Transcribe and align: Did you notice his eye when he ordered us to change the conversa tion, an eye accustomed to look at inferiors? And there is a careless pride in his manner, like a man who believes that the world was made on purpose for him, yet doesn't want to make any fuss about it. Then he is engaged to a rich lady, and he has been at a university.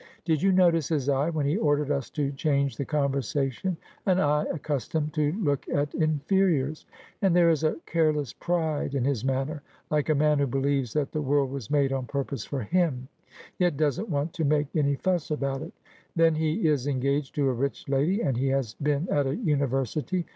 Did 0.25 0.41
you 0.41 0.51
notice 0.51 0.89
his 0.89 1.09
eye 1.09 1.29
when 1.29 1.45
he 1.45 1.57
ordered 1.57 1.91
us 1.91 2.09
to 2.09 2.31
change 2.31 2.75
the 2.75 2.85
conversa 2.87 3.51
tion, 3.51 3.77
an 4.07 4.19
eye 4.19 4.47
accustomed 4.51 5.13
to 5.13 5.31
look 5.33 5.69
at 5.69 5.93
inferiors? 5.93 6.87
And 7.21 7.35
there 7.35 7.51
is 7.51 7.63
a 7.63 7.75
careless 7.85 8.33
pride 8.33 8.95
in 8.95 9.05
his 9.05 9.23
manner, 9.23 9.61
like 9.91 10.09
a 10.09 10.15
man 10.15 10.39
who 10.39 10.47
believes 10.47 10.91
that 10.93 11.11
the 11.11 11.21
world 11.21 11.51
was 11.51 11.69
made 11.69 11.93
on 11.93 12.07
purpose 12.07 12.43
for 12.45 12.61
him, 12.63 13.09
yet 13.59 13.77
doesn't 13.77 14.09
want 14.09 14.33
to 14.33 14.43
make 14.43 14.75
any 14.75 14.95
fuss 14.95 15.29
about 15.29 15.61
it. 15.61 15.73
Then 16.15 16.33
he 16.33 16.67
is 16.67 16.87
engaged 16.87 17.35
to 17.35 17.47
a 17.47 17.53
rich 17.53 17.87
lady, 17.87 18.21
and 18.21 18.35
he 18.35 18.47
has 18.47 18.73
been 18.73 19.07
at 19.11 19.27
a 19.27 19.35
university. 19.35 20.25